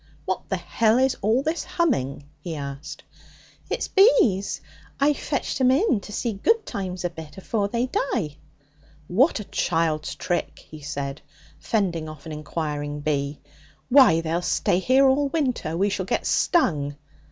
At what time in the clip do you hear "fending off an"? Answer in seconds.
11.59-12.31